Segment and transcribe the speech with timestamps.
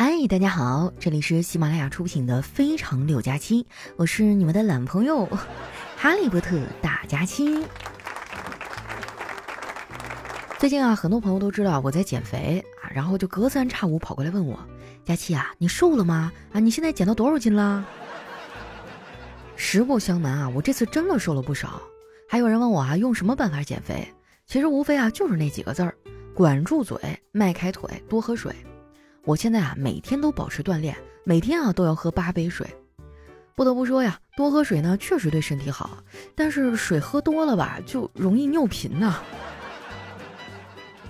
[0.00, 3.64] 嗨，大家好，这里是喜马拉雅出品的《非常六加七》，
[3.96, 5.26] 我是你们的懒朋友
[5.96, 7.66] 哈利波特大家期。
[10.56, 14.56] 最近啊，很多朋友都知道我在减肥啊，然后就隔三差五跑过来问我
[15.04, 16.32] ：“佳期啊，你瘦了吗？
[16.52, 17.84] 啊，你现在减到多少斤了？”
[19.56, 21.82] 实不相瞒啊，我这次真的瘦了不少。
[22.28, 24.06] 还有人问我啊，用什么办法减肥？
[24.46, 25.92] 其实无非啊，就是那几个字儿：
[26.36, 26.96] 管住嘴，
[27.32, 28.54] 迈开腿，多喝水。
[29.28, 32.66] 我现在啊，每天都保持锻炼，每天啊都要喝八杯水。
[33.54, 36.02] 不得不说呀，多喝水呢确实对身体好，
[36.34, 39.18] 但是水喝多了吧，就容易尿频呐。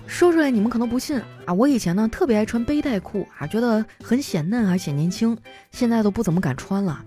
[0.05, 5.37] 说出来你们可能不信啊，我以前呢特别爱穿背带裤啊，觉得很显嫩啊，显年轻。
[5.71, 7.01] 现在都不怎么敢穿了，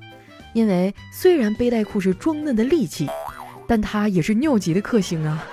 [0.54, 3.06] 因为虽然背带裤是装嫩的利器，
[3.68, 5.44] 但它也是尿急的克星啊。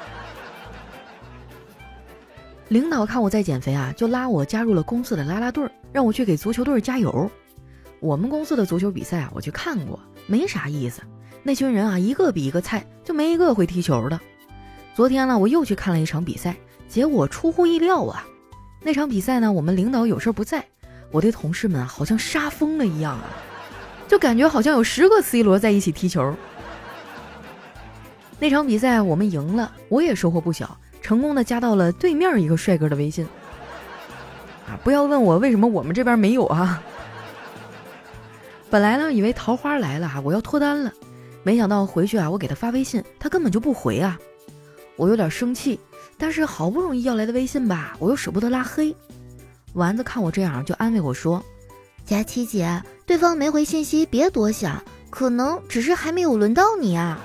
[2.70, 7.30] 领导看我在减肥啊，就拉我加入了公司的啦啦队，让我去给足球队加油。
[8.00, 11.02] 我们公司的足球比赛啊，我去看过，没啥意思。
[11.42, 14.20] 那群人啊，一个比一个菜，就没一个会踢球的。
[14.94, 16.56] 昨天呢，我又去看了一场比赛，
[16.88, 18.24] 结果出乎意料啊。
[18.84, 20.64] 那场比赛呢，我们领导有事不在，
[21.12, 23.26] 我的同事们好像杀疯了一样啊，
[24.08, 26.36] 就感觉好像有十个 C 罗在一起踢球。
[28.38, 30.78] 那场比赛我们赢了，我也收获不小。
[31.02, 33.26] 成功的加到了对面一个帅哥的微信，
[34.68, 34.80] 啊！
[34.84, 36.82] 不要问我为什么我们这边没有啊。
[38.70, 40.94] 本来呢，以为桃花来了哈，我要脱单了，
[41.42, 44.20] 没想到回去啊，我给他发微信，他根本就不回啊。
[44.96, 45.80] 我有点生气，
[46.18, 48.96] 但是好不容易要来的微信吧，我又舍不得拉黑。
[49.74, 51.44] 丸子看我这样，就安慰我说
[52.06, 57.20] ：“佳琪姐，对方没回信息，别多想，可能只是还没有轮到你啊。”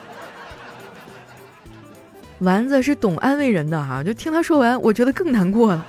[2.41, 5.87] 丸子是懂安慰人的哈，就听他说完，我觉得更难过了。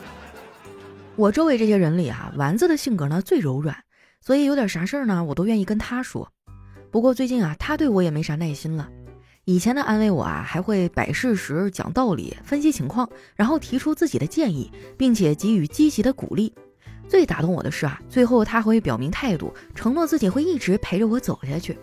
[1.16, 3.76] 我周围这些人里啊，丸子的性格呢最柔软，
[4.20, 6.30] 所以有点啥事儿呢，我都愿意跟他说。
[6.90, 8.88] 不过最近啊，他对我也没啥耐心了。
[9.44, 16.54] 以前的安慰我啊，还会摆事实、讲道理、分析情况，然后提出自己的建议，并且给予积极的鼓励。
[17.08, 21.78] 最打动我的是啊，最后他会表明态度，承诺自己会一直陪着我走下去。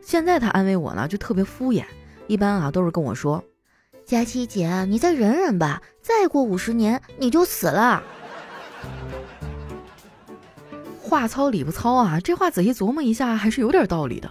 [0.00, 1.84] 现在他安慰我呢，就特别敷衍。
[2.26, 3.42] 一般啊都是跟我说，
[4.04, 8.02] 佳琪姐，你再忍忍吧，再过五十年你就死了。
[11.00, 14.30] 话糙理不糙啊，这话仔细琢磨一下还是有点道理的。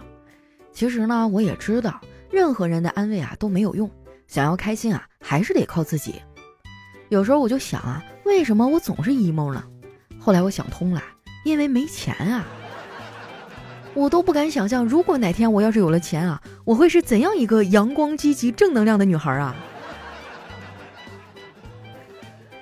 [0.72, 3.88] 其实呢，我也知道，任何人的安慰啊都没有用，
[4.26, 6.20] 想要开心啊还是得靠自己。
[7.08, 9.62] 有时候我就想啊，为什么我总是 emo 呢？
[10.18, 11.02] 后来我想通了，
[11.44, 12.44] 因为没钱啊。
[13.94, 19.54] 我都不敢想象，如果哪天我要是有了钱啊，我会是怎样一个阳光、积极、正能量的女孩啊！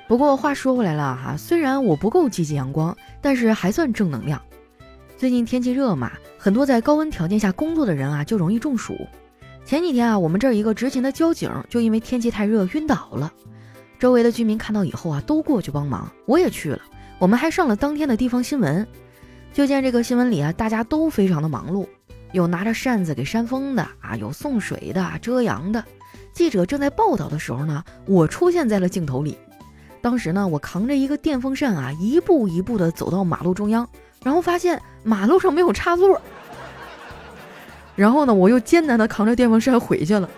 [0.08, 4.42] 不过话说回来了哈，虽然我不够积极阳光，但是还算正能量。
[5.16, 8.96] 最近天气热嘛，很多在高温条件下工作的人啊，就容易中暑。
[9.64, 13.32] 前几天啊，我们这儿一个执勤的交警就因为天气太热晕倒了，
[14.00, 16.80] 周围的居民看到以后啊，都过去帮忙，我也去了，
[17.20, 18.84] 我们还上了当天的地方新闻。
[19.52, 21.86] 就见这个新闻里啊，大家都非常的忙碌，
[22.32, 25.84] 有拿着扇子给扇风的啊，有送水的、遮阳的。
[26.32, 29.36] 记者正在报道的时候呢，我出现在了镜头里。
[30.00, 33.86] 当时呢，我扛着一个电风扇啊，一步一步的走到马路中央，
[34.22, 36.20] 然后发现马路上没有插座。
[37.96, 40.30] 然后呢，我又艰难的扛着电风扇回去了。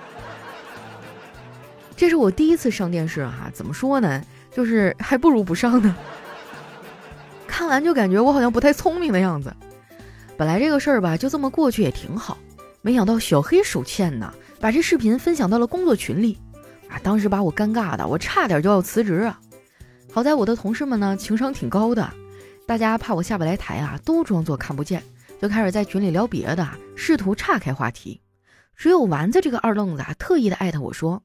[1.94, 5.94] 这是我第一次上电视哈，怎么说呢，就是还不如不上呢。
[7.72, 9.50] 看完就感觉我好像不太聪明的样子。
[10.36, 12.36] 本来这个事儿吧，就这么过去也挺好。
[12.82, 16.38] 没想到小黑手欠呢，把这视频分享到了工作群里，
[16.90, 19.40] 啊，当时把我尴尬的，我差点就要辞职啊。
[20.12, 22.06] 好在我的同事们呢，情商挺高的，
[22.66, 25.02] 大家怕我下不来台啊，都装作看不见，
[25.40, 28.20] 就开始在群里聊别的，试图岔开话题。
[28.76, 31.22] 只有丸子这个二愣子啊，特意的艾特我说：“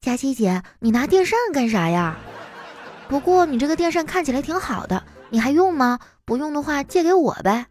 [0.00, 2.16] 佳琪姐，你拿电扇干啥呀？
[3.06, 5.98] 不过你这个电扇看起来挺好的。”你还用吗？
[6.24, 7.66] 不用的话借给我呗。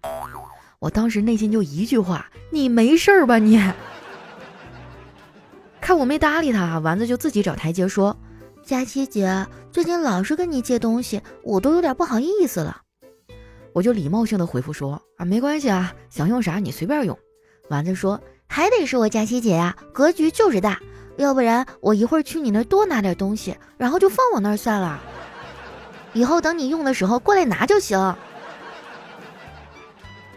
[0.80, 3.62] 我当时内心就一句话：你没事儿吧你？
[5.82, 8.16] 看我没搭理他，丸子就自己找台阶说
[8.64, 12.82] ：“佳琪姐，最近老是跟你借东西，我都有点不好意思了。”
[13.74, 17.18] 我就礼貌性的回复说：“啊，没关系啊，想用啥你随便用。”
[17.70, 20.80] 丸子说：“还得是我佳琪姐呀，格局就是大，
[21.18, 25.02] 要不然我一会儿去你那儿多拿点东西，然后就放我那儿算了。”
[26.14, 28.16] 以后等你用的时候过来拿就行。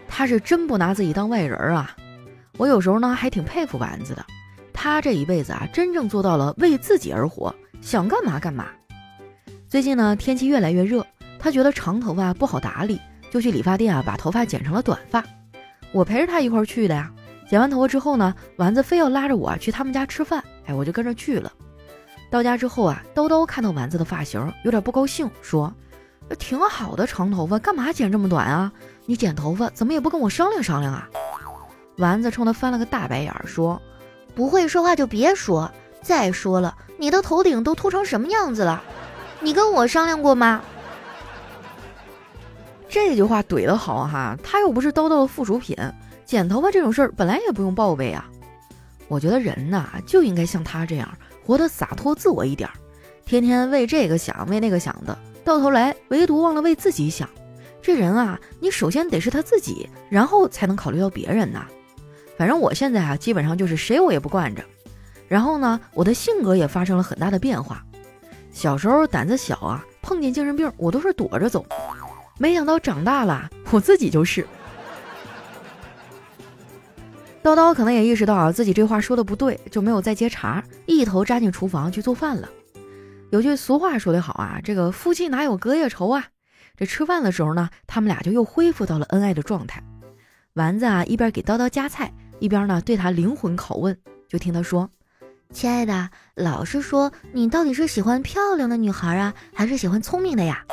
[0.08, 1.96] 他是真不拿自己当外人啊！
[2.58, 4.24] 我有时候呢还挺佩服丸子的，
[4.72, 8.66] 他这一辈子啊真正做到了为自己而活，想干嘛干嘛。
[9.66, 11.04] 最近呢天气越来越热，
[11.38, 15.24] 他觉得长头发不好打理，就去理发店啊把头发剪成了短发。
[15.92, 17.10] 我陪着他一块儿去的呀。
[17.48, 21.50] 剪完头发之后呢，丸子非要拉着我去他们家吃饭，哎，我就跟着去了。
[22.32, 25.70] 到家之后啊，叨叨看到丸子的发型，有点不高兴，说
[26.38, 28.72] ：“挺好的长头发，干嘛剪这么短啊？
[29.04, 31.06] 你剪头发怎么也不跟我商量商量啊？”
[31.98, 33.78] 丸子冲他翻了个大白眼，说
[34.34, 35.70] ：“不会说话就别说。
[36.00, 38.82] 再说了，你的头顶都秃成什么样子了？
[39.40, 40.62] 你跟我商量过吗？”
[42.88, 45.76] 这句话怼得好哈，他又不是叨叨的附属品。
[46.24, 48.26] 剪头发这种事儿本来也不用报备啊，
[49.08, 51.06] 我觉得人呐就应该像他这样
[51.52, 52.66] 活得洒脱自我一点，
[53.26, 57.28] 天天为这个想为那个想的，到头来唯独忘了为自己想。
[57.82, 61.66] 这人啊，你首先得是他自己，然后才能考虑到别人呐。
[62.38, 64.64] 反正我现在啊，基本上就是谁我也不惯着。
[65.28, 67.84] 然后呢，我的性格也发生了很大的变化。
[68.50, 71.66] 小时候胆子小啊，碰见精神病我都是躲着走，
[72.38, 74.46] 没想到长大了我自己就是。
[77.42, 82.48] 叨叨可能也意识到啊自己这话说的不对，就没有再接茬，一头扎进厨房去做饭了。
[83.30, 86.26] 有句俗话说得好啊，这个夫妻哪有隔夜仇啊？
[86.76, 89.82] 这吃饭的时候呢，他们俩就又恢复到了恩爱的状态。
[90.54, 93.98] 丸子啊一边给叨叨夹菜，一边呢对他灵魂拷问，
[94.28, 94.88] 就听他说
[95.52, 100.64] ：“亲爱的，老实说，你到底是喜欢漂亮的女孩啊，还是喜欢聪明的呀？”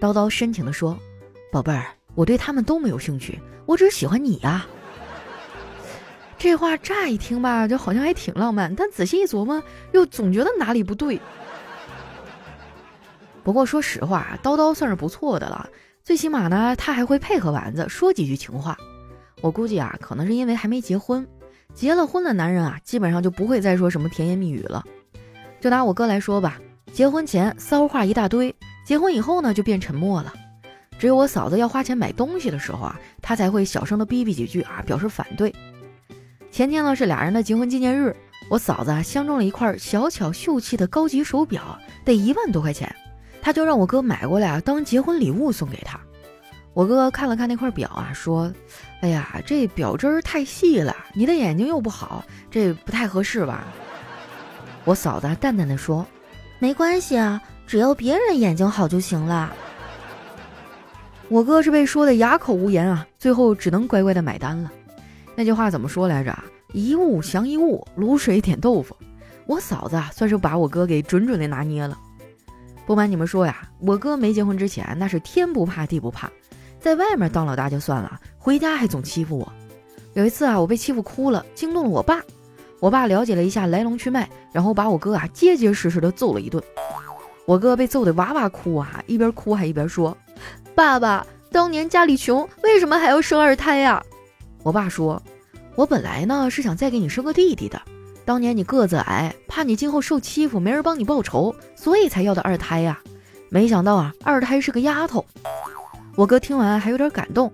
[0.00, 0.98] 叨叨深情地说
[1.52, 4.66] ：“宝贝儿，我对他们都没有兴趣，我只喜欢你呀。”
[6.42, 9.62] 这话乍一听吧，就好像还挺浪漫，但仔细一琢磨，
[9.92, 11.20] 又总觉得哪里不对。
[13.44, 15.68] 不过说实话，叨叨算是不错的了，
[16.02, 18.76] 最起码呢，他还会配合丸子说几句情话。
[19.40, 21.24] 我估计啊，可能是因为还没结婚，
[21.74, 24.84] 结了婚的男人啊，基本上就不会再说什么甜言蜜语了。
[25.60, 26.60] 就拿我哥来说吧，
[26.92, 28.52] 结婚前骚话一大堆，
[28.84, 30.34] 结婚以后呢，就变沉默了。
[30.98, 35.54] 只有我嫂子要花钱买东西的时候啊，他才会小声的逼逼几句啊，表示反对。
[36.52, 38.14] 前天呢是俩人的结婚纪念日，
[38.50, 42.94] 我嫂子啊相中了一块小巧秀气的高级手表，得一万多块钱，
[43.40, 45.98] 她就让我哥买过来当结婚礼物送给她。
[46.74, 48.52] 我哥看了看那块表啊，说
[49.00, 53.64] ：“哎呀，这表针太细了，你的眼睛又不好，这不太合适吧？”
[54.84, 56.06] 我嫂子淡淡的说
[56.60, 59.50] ：“没关系啊，只要别人眼睛好就行了。”
[61.30, 64.70] 我哥是被说的哑口无言啊，最后只能乖乖的买单了。
[65.34, 66.36] 那句话怎么说来着？
[66.72, 68.96] 一物降一物，卤水点豆腐。
[69.46, 71.98] 我嫂子啊，算是把我哥给准准的拿捏了。
[72.86, 76.30] 不瞒你们说呀，我哥没结婚之前那是天不怕地不怕，
[76.80, 79.52] 在外面当老大就算了，回家还总欺负我。
[80.14, 82.20] 有一次啊，我被欺负哭了，惊动了我爸。
[82.80, 86.62] 我爸了解了一下来龙去脉，然后把我哥啊结结实实的揍了一顿。
[87.44, 90.16] 我哥被揍得哇哇哭啊，一边哭还一边说
[90.74, 94.02] ：“爸爸，当年家里穷，为什么还要生二胎呀？”
[94.62, 95.20] 我爸说
[95.74, 97.80] ：“我本来呢是想再给你生个弟弟的，
[98.24, 103.00] 当年你个子矮，怕你今后受欺负，没人帮你报仇，所以才要的二胎呀。
[103.48, 105.24] 没想到啊，二胎是个丫头。”
[106.14, 107.52] 我哥听完还有点感动：“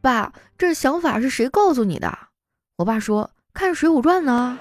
[0.00, 2.16] 爸，这想法是谁告诉你的？”
[2.78, 4.56] 我爸说：“看《水浒传》呢，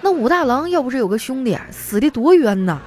[0.00, 2.80] 那武大郎要不是有个兄弟，死的多冤呐。”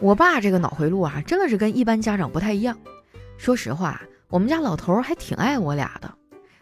[0.00, 2.78] 我爸这个脑回路啊，真的是跟一般家长不太一样。
[3.36, 4.00] 说实话。
[4.30, 6.10] 我们家老头还挺爱我俩的。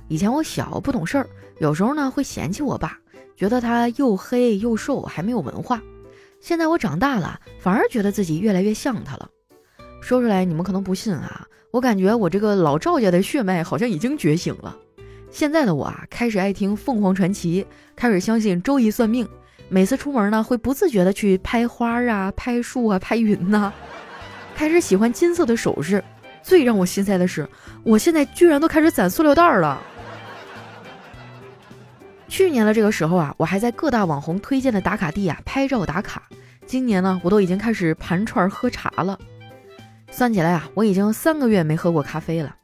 [0.08, 2.98] 以前我小不懂事儿，有时候呢会嫌弃我爸，
[3.36, 5.80] 觉得他又黑又瘦，还没有文化。
[6.40, 9.28] 现在我长大了，反而觉得自己越来越像他了。
[10.00, 14.74] 说出来你们可能不信啊，我感觉我这个老赵家的血脉好像已经觉醒了。
[15.30, 19.28] 现在的我啊，开始爱听凤凰传奇，开始相信周易算命，
[19.68, 23.70] 每次出门呢会不自觉的去拍花啊、拍树啊、拍云呐，
[24.54, 26.02] 开始喜欢金色的首饰。
[26.48, 27.46] 最让我心塞的是，
[27.84, 29.78] 我现在居然都开始攒塑料袋了。
[32.26, 36.22] 去年的这个时候啊，我还在各大网红推荐的打卡地啊拍照打卡。
[36.64, 39.18] 今年呢，我都已经开始盘串喝茶了。
[40.10, 42.56] 算起来啊，我已经三个月没喝过咖啡了。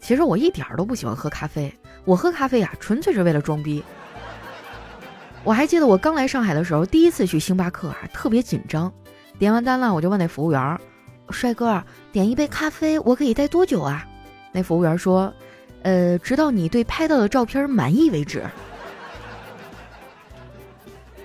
[0.00, 3.82] 其实我一点都不喜欢喝咖啡，我喝咖啡啊，纯粹是为了装逼。
[5.42, 8.92] 我还记得我刚来上海的时候，第一次去星巴克啊，特别紧张。
[9.40, 10.78] 点完单了，我就问那服务员。
[11.30, 14.06] 帅哥，点一杯咖啡，我可以待多久啊？
[14.52, 15.32] 那服务员说
[15.82, 18.42] ：“呃，直到你对拍到的照片满意为止。”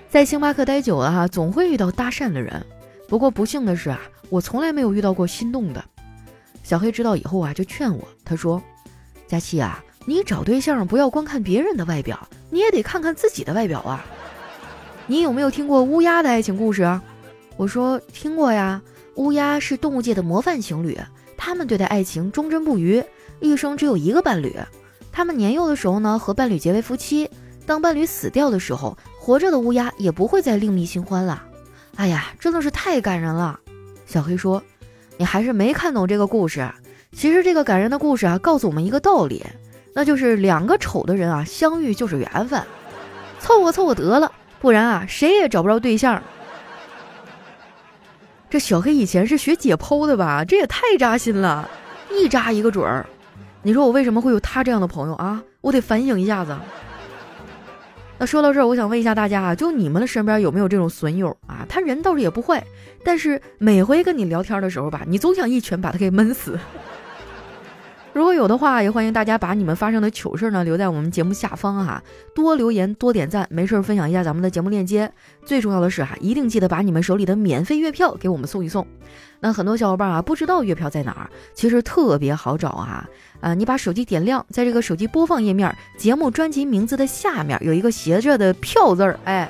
[0.10, 2.66] 在星巴克待久了哈，总会遇到搭讪的人。
[3.08, 5.84] 不过不幸的是啊，我从来没有遇到过心动的。
[6.64, 8.62] 小黑知道以后啊，就劝我，他说
[9.28, 14.04] ：“佳琪啊，你找对象不要光看别人的外表，你也得看看自己的外表啊。
[15.06, 17.00] 你有没有听过乌鸦的爱情故事？”
[17.58, 18.82] 我说：“听过呀。”
[19.20, 20.98] 乌鸦是动物界的模范情侣，
[21.36, 23.04] 他们对待爱情忠贞不渝，
[23.42, 24.56] 一生只有一个伴侣。
[25.12, 27.30] 他们年幼的时候呢，和伴侣结为夫妻。
[27.66, 31.44] 当伴侣死掉的时候，活着的乌鸦也不会再另觅新欢了。
[31.98, 33.60] 哎呀，真的是太感人了。
[34.06, 34.64] 小黑说
[35.20, 36.66] ：“你还是没看懂这个故事。
[37.12, 39.46] 其实这个感人的故事啊，告诉我们一个道理，
[39.94, 42.64] 那就是两个丑的人啊，相遇就是缘分，
[43.42, 46.24] 凑合凑合得了，不然啊，谁也找不着对象。”
[48.50, 50.44] 这小黑以前是学解剖的吧？
[50.44, 51.70] 这也太扎心了，
[52.12, 53.06] 一扎一个准儿。
[53.62, 55.44] 你说我为什么会有他这样的朋友啊？
[55.62, 56.58] 我得反省一下子。
[58.18, 61.66] 那说到这儿，我想问一下大家啊，就你们的身边有没有这种损友啊？
[61.70, 62.64] 他人倒是也不坏，
[63.04, 66.58] 但是每回跟你聊天的时候吧，你总想一拳把他给闷死。
[68.12, 75.10] 如果有的话，也欢迎大家把你们发生的糗事呢留在我们节目下方哈，多留言多点赞，没事分享一下咱们的节目链接。
[75.46, 78.86] 最重要的是哈，一定记得把你们手里的免费月票给我们送一送。
[79.40, 83.08] 那很多小伙伴啊不知道月票在哪儿，其实特别好找啊
[83.40, 83.54] 啊！
[83.54, 89.50] 你把手机点亮，在这个手机播放页面节目专辑名字的下面有一个斜着的票字儿，哎，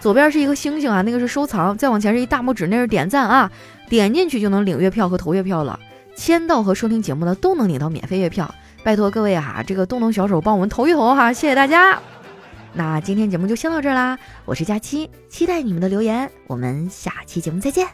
[0.00, 3.50] 左边是一个星星啊，那个是收藏，再往前是一大拇指，那是点赞啊，
[3.90, 5.78] 点进去就能领月票和投月票了。
[6.16, 8.52] 签到和收听节目呢，都能领到免费月票。
[8.82, 12.00] 拜托各位哈，这个动动小手帮我们投一投哈，谢谢大家。
[12.72, 17.88] 那今天节目就先到这儿啦，我是佳期，期待你们的留言，我们下期节目再见。